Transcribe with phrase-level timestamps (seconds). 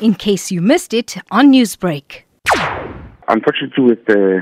[0.00, 2.22] in case you missed it on Newsbreak.
[3.28, 4.40] Unfortunately, with the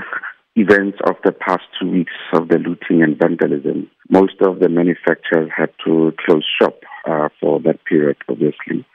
[0.57, 5.51] events of the past two weeks of the looting and vandalism, most of the manufacturers
[5.56, 8.87] had to close shop uh, for that period, obviously.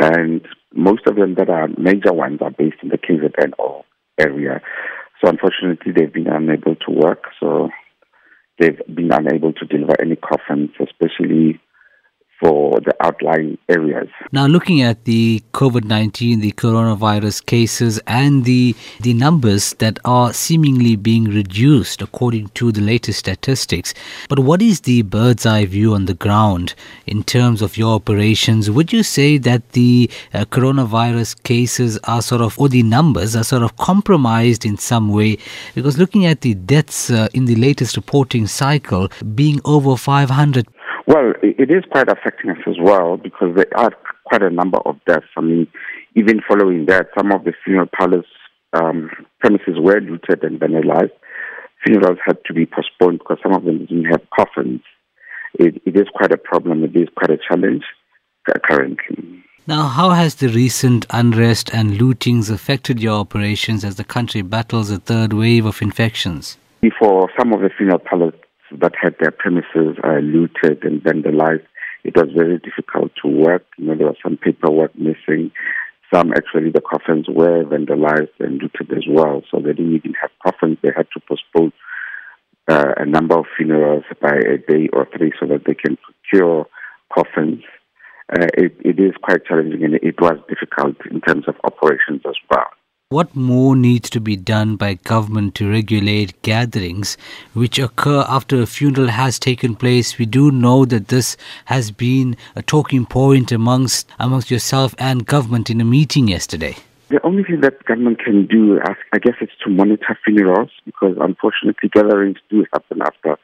[0.00, 3.84] And most of them that are major ones are based in the KZN or
[4.18, 4.60] area.
[5.22, 7.24] So unfortunately, they've been unable to work.
[7.38, 7.68] So
[8.58, 11.60] they've been unable to deliver any coffins, especially
[12.40, 14.08] for the outlying areas.
[14.32, 20.32] Now, looking at the COVID 19, the coronavirus cases, and the, the numbers that are
[20.32, 23.92] seemingly being reduced according to the latest statistics,
[24.28, 26.74] but what is the bird's eye view on the ground
[27.06, 28.70] in terms of your operations?
[28.70, 33.44] Would you say that the uh, coronavirus cases are sort of, or the numbers are
[33.44, 35.36] sort of compromised in some way?
[35.74, 40.66] Because looking at the deaths uh, in the latest reporting cycle being over 500
[41.10, 43.90] well, it is quite affecting us as well because there are
[44.26, 45.26] quite a number of deaths.
[45.36, 45.66] I mean,
[46.14, 48.26] even following that, some of the funeral parlors
[48.72, 49.10] um,
[49.40, 51.10] premises were looted and vandalized.
[51.84, 54.82] Funerals had to be postponed because some of them didn't have coffins.
[55.54, 56.84] It, it is quite a problem.
[56.84, 57.82] It is quite a challenge
[58.62, 59.42] currently.
[59.66, 64.90] Now, how has the recent unrest and lootings affected your operations as the country battles
[64.90, 66.56] a third wave of infections?
[67.00, 68.34] For some of the funeral parlors,
[68.78, 71.66] that had their premises uh, looted and vandalized.
[72.04, 73.66] It was very difficult to work.
[73.76, 75.50] You know, there was some paperwork missing.
[76.12, 79.42] Some actually, the coffins were vandalized and looted as well.
[79.50, 80.78] So they didn't even have coffins.
[80.82, 81.72] They had to postpone
[82.68, 86.66] uh, a number of funerals by a day or three so that they can procure
[87.12, 87.62] coffins.
[88.32, 92.36] Uh, it, it is quite challenging and it was difficult in terms of operations as
[92.48, 92.66] well.
[93.12, 97.16] What more needs to be done by government to regulate gatherings
[97.54, 100.16] which occur after a funeral has taken place?
[100.16, 105.70] We do know that this has been a talking point amongst amongst yourself and government
[105.70, 106.76] in a meeting yesterday.
[107.08, 108.78] The only thing that government can do,
[109.12, 113.36] I guess, is to monitor funerals because unfortunately gatherings do happen after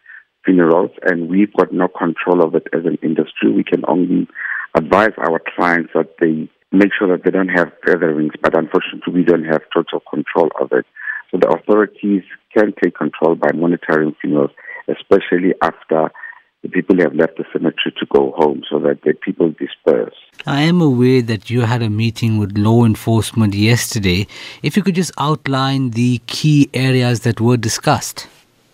[0.44, 3.50] funerals and we've got no control of it as an industry.
[3.50, 4.28] We can only
[4.76, 9.25] advise our clients that they make sure that they don't have gatherings, but unfortunately we
[9.25, 10.87] don't have total control of it.
[11.31, 12.22] So the authorities
[12.56, 14.50] can take control by monitoring funerals,
[14.88, 16.10] especially after
[16.62, 20.14] the people have left the cemetery to go home so that the people disperse.
[20.47, 24.26] I am aware that you had a meeting with law enforcement yesterday.
[24.62, 28.28] If you could just outline the key areas that were discussed.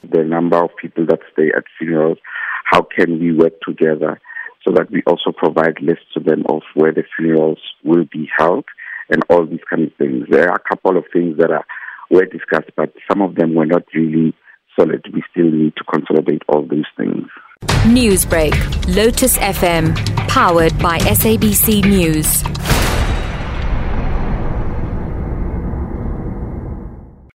[0.09, 2.19] The number of people that stay at funerals,
[2.65, 4.21] how can we work together
[4.67, 8.65] so that we also provide lists to them of where the funerals will be held
[9.11, 10.27] and all these kind of things.
[10.31, 11.65] There are a couple of things that are
[12.11, 14.35] were discussed, but some of them were not really
[14.79, 15.05] solid.
[15.13, 17.27] We still need to consolidate all these things.
[17.87, 18.55] Newsbreak,
[18.95, 19.97] Lotus FM,
[20.29, 22.62] powered by SABC News.